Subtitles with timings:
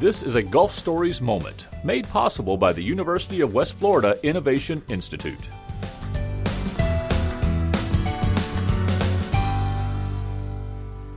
[0.00, 4.82] This is a Gulf Stories moment made possible by the University of West Florida Innovation
[4.88, 5.36] Institute.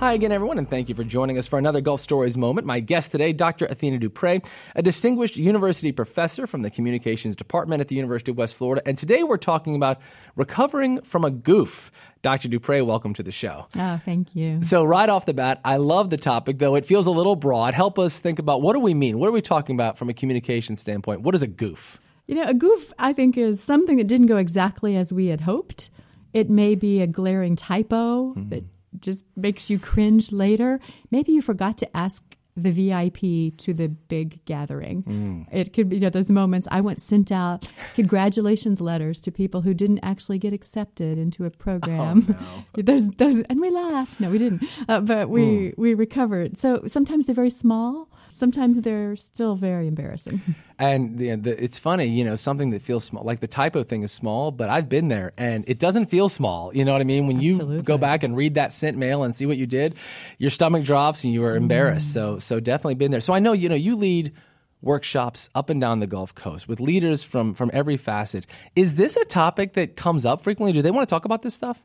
[0.00, 2.64] Hi again, everyone, and thank you for joining us for another Gulf Stories moment.
[2.64, 3.66] My guest today, Dr.
[3.66, 4.40] Athena Dupre,
[4.76, 8.80] a distinguished university professor from the Communications Department at the University of West Florida.
[8.86, 10.00] And today we're talking about
[10.36, 11.90] recovering from a goof.
[12.22, 12.46] Dr.
[12.46, 13.66] Dupre, welcome to the show.
[13.74, 14.62] Oh, thank you.
[14.62, 17.74] So, right off the bat, I love the topic, though it feels a little broad.
[17.74, 19.18] Help us think about what do we mean?
[19.18, 21.22] What are we talking about from a communication standpoint?
[21.22, 21.98] What is a goof?
[22.28, 25.40] You know, a goof, I think, is something that didn't go exactly as we had
[25.40, 25.90] hoped.
[26.32, 28.50] It may be a glaring typo mm-hmm.
[28.50, 28.64] that
[29.00, 30.80] just makes you cringe later.
[31.10, 32.22] Maybe you forgot to ask
[32.62, 35.02] the VIP to the big gathering.
[35.04, 35.46] Mm.
[35.52, 36.68] It could be you know, those moments.
[36.70, 41.50] I once sent out congratulations letters to people who didn't actually get accepted into a
[41.50, 42.36] program.
[42.40, 42.82] Oh, no.
[42.82, 44.20] those, those, and we laughed.
[44.20, 45.74] No, we didn't, uh, but we mm.
[45.78, 46.58] we recovered.
[46.58, 50.40] So sometimes they're very small sometimes they're still very embarrassing.
[50.80, 54.04] And the, the, it's funny, you know, something that feels small, like the typo thing
[54.04, 56.72] is small, but I've been there and it doesn't feel small.
[56.72, 57.26] You know what I mean?
[57.26, 57.76] When Absolutely.
[57.78, 59.96] you go back and read that sent mail and see what you did,
[60.38, 62.10] your stomach drops and you are embarrassed.
[62.10, 62.12] Mm.
[62.12, 63.20] So, so definitely been there.
[63.20, 64.32] So I know, you know, you lead
[64.80, 68.46] workshops up and down the Gulf Coast with leaders from from every facet.
[68.74, 70.72] Is this a topic that comes up frequently?
[70.72, 71.82] Do they want to talk about this stuff?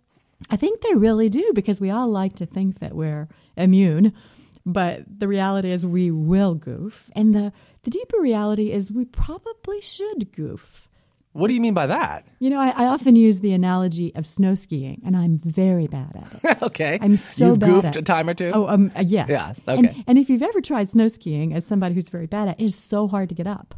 [0.50, 4.14] I think they really do because we all like to think that we're immune
[4.66, 7.12] but the reality is we will goof.
[7.16, 7.52] And the,
[7.84, 10.88] the deeper reality is we probably should goof.
[11.34, 12.26] What do you mean by that?
[12.40, 16.16] You know, I, I, often use the analogy of snow skiing, and I'm very bad
[16.16, 16.62] at it.
[16.62, 18.52] okay, I'm so You've bad goofed at a time or two.
[18.54, 19.30] Oh, um, uh, yes.
[19.30, 19.54] Yeah.
[19.68, 19.88] Okay.
[19.88, 22.66] And, and, if you've ever tried snow skiing as somebody who's very bad at it,
[22.66, 23.76] it's so hard to get up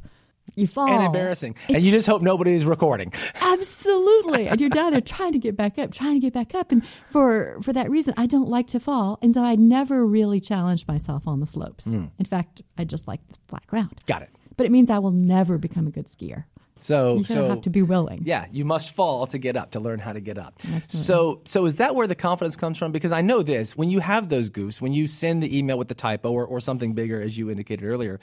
[0.56, 0.88] you fall.
[0.88, 1.56] And embarrassing.
[1.67, 3.11] It's, and you just hope nobody's recording.
[3.42, 4.48] Absolutely.
[4.48, 6.72] and you're down there trying to get back up, trying to get back up.
[6.72, 9.17] And for for that reason, I don't like to fall.
[9.22, 11.88] And so I never really challenge myself on the slopes.
[11.88, 12.11] Mm.
[12.20, 14.02] In fact, I just like the flat ground.
[14.06, 14.30] Got it.
[14.58, 16.45] But it means I will never become a good skier.
[16.81, 18.21] So, you so have to be willing.
[18.23, 20.53] Yeah, you must fall to get up to learn how to get up.
[20.59, 20.83] Absolutely.
[20.83, 22.91] So, so is that where the confidence comes from?
[22.91, 25.87] Because I know this: when you have those goofs, when you send the email with
[25.87, 28.19] the typo or, or something bigger, as you indicated earlier,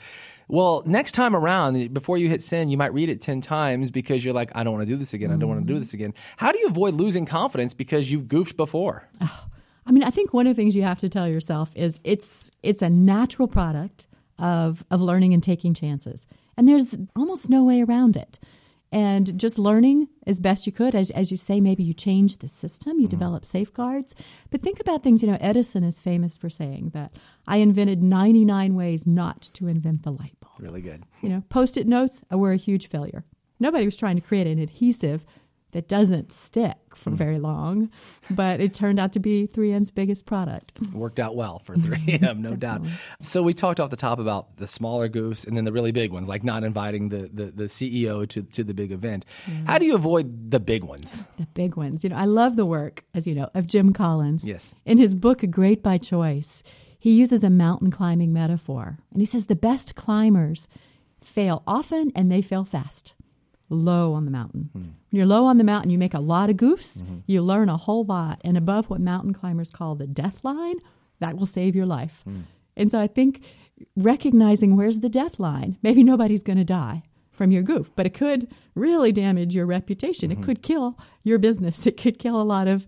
[0.47, 4.23] well, next time around, before you hit send, you might read it ten times because
[4.23, 5.31] you're like, I don't want to do this again.
[5.31, 6.13] I don't want to do this again.
[6.37, 9.07] How do you avoid losing confidence because you've goofed before?
[9.19, 9.45] Oh,
[9.85, 12.51] I mean, I think one of the things you have to tell yourself is it's
[12.61, 16.27] it's a natural product of of learning and taking chances,
[16.57, 18.39] and there's almost no way around it
[18.93, 20.93] and just learning as best you could.
[20.93, 23.09] As, as you say, maybe you change the system, you mm-hmm.
[23.09, 24.13] develop safeguards.
[24.51, 27.11] But think about things, you know, Edison is famous for saying that
[27.47, 30.53] I invented 99 ways not to invent the light bulb.
[30.59, 31.03] Really good.
[31.21, 33.25] You know, post it notes were a huge failure.
[33.59, 35.25] Nobody was trying to create an adhesive
[35.73, 37.15] that doesn't stick for mm.
[37.15, 37.89] very long,
[38.29, 40.71] but it turned out to be 3M's biggest product.
[40.93, 42.85] Worked out well for 3M, no doubt.
[43.21, 46.11] So we talked off the top about the smaller goofs and then the really big
[46.11, 49.25] ones, like not inviting the, the, the CEO to, to the big event.
[49.45, 49.67] Mm.
[49.67, 51.19] How do you avoid the big ones?
[51.37, 52.03] The big ones.
[52.03, 54.43] You know, I love the work, as you know, of Jim Collins.
[54.43, 54.75] Yes.
[54.85, 56.63] In his book, Great by Choice,
[56.99, 58.99] he uses a mountain climbing metaphor.
[59.11, 60.67] And he says the best climbers
[61.19, 63.15] fail often and they fail fast
[63.69, 64.69] low on the mountain.
[64.75, 64.81] Mm.
[64.81, 67.19] When you're low on the mountain, you make a lot of goofs, mm-hmm.
[67.25, 70.75] you learn a whole lot, and above what mountain climbers call the death line,
[71.19, 72.23] that will save your life.
[72.27, 72.43] Mm.
[72.75, 73.43] And so I think
[73.95, 78.13] recognizing where's the death line, maybe nobody's going to die from your goof, but it
[78.13, 80.29] could really damage your reputation.
[80.29, 80.41] Mm-hmm.
[80.41, 81.85] It could kill your business.
[81.93, 82.85] It could kill a lot of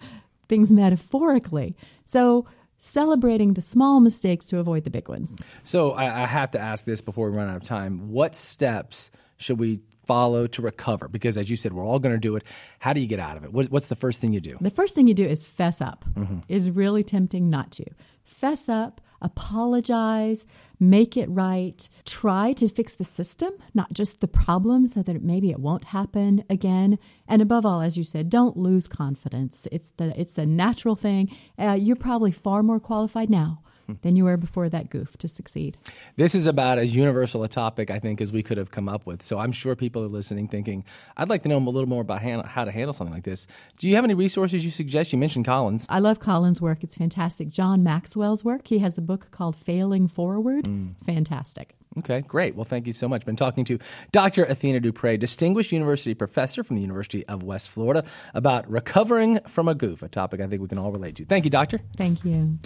[0.47, 1.75] things metaphorically.
[2.05, 2.45] So
[2.77, 5.35] celebrating the small mistakes to avoid the big ones.
[5.63, 8.11] So I, I have to ask this before we run out of time.
[8.11, 11.07] What steps should we follow to recover?
[11.07, 12.43] Because as you said, we're all going to do it.
[12.79, 13.53] How do you get out of it?
[13.53, 14.57] What, what's the first thing you do?
[14.61, 16.05] The first thing you do is fess up.
[16.13, 16.39] Mm-hmm.
[16.47, 17.85] Is really tempting not to.
[18.23, 20.45] Fess up, apologize,
[20.79, 25.51] make it right, try to fix the system, not just the problem, so that maybe
[25.51, 26.97] it won't happen again.
[27.27, 29.67] And above all, as you said, don't lose confidence.
[29.71, 31.35] It's the it's a natural thing.
[31.57, 33.61] Uh, you're probably far more qualified now
[34.01, 35.77] than you were before that goof to succeed.
[36.15, 39.05] This is about as universal a topic, I think, as we could have come up
[39.05, 39.21] with.
[39.21, 40.83] So I'm sure people are listening thinking,
[41.17, 43.47] I'd like to know a little more about how to handle something like this.
[43.79, 45.13] Do you have any resources you suggest?
[45.13, 45.85] You mentioned Collins.
[45.89, 46.83] I love Collins' work.
[46.83, 47.49] It's fantastic.
[47.49, 48.67] John Maxwell's work.
[48.67, 50.65] He has a book called Failing Forward.
[50.65, 50.95] Mm.
[51.05, 51.75] Fantastic.
[51.97, 52.55] Okay, great.
[52.55, 53.25] Well, thank you so much.
[53.25, 53.79] Been talking to
[54.11, 54.43] Dr.
[54.43, 58.03] Athena Dupre, distinguished university professor from the University of West Florida,
[58.33, 61.25] about recovering from a goof, a topic I think we can all relate to.
[61.25, 61.79] Thank you, Doctor.
[61.95, 62.59] Thank you.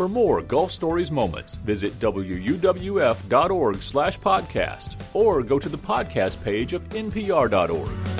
[0.00, 6.72] For more Gulf Stories moments, visit wuwf.org slash podcast or go to the podcast page
[6.72, 8.19] of npr.org.